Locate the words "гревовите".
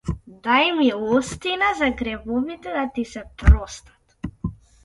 2.01-2.73